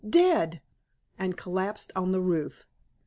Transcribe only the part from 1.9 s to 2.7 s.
on the roof.